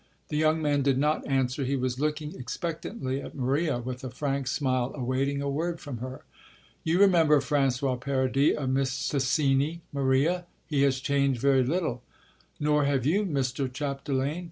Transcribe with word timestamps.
The 0.29 0.37
young 0.37 0.63
man 0.63 0.81
did 0.81 0.97
not 0.97 1.27
answer; 1.27 1.63
he 1.63 1.75
was 1.75 1.99
looking 1.99 2.33
expectantly 2.33 3.21
at 3.21 3.35
Maria 3.35 3.77
with 3.77 4.03
a 4.03 4.09
frank 4.09 4.47
smile, 4.47 4.91
awaiting 4.95 5.43
a 5.43 5.47
word 5.47 5.79
from 5.79 5.99
her. 5.99 6.21
"You 6.83 6.99
remember 6.99 7.39
François 7.39 8.01
Paradis 8.01 8.57
of 8.57 8.69
Mistassini, 8.71 9.81
Maria? 9.93 10.47
He 10.65 10.81
has 10.81 11.01
changed 11.01 11.39
very 11.39 11.61
little." 11.63 12.01
"Nor 12.59 12.85
have 12.85 13.05
you, 13.05 13.25
Mr. 13.27 13.71
Chapdelaine. 13.71 14.39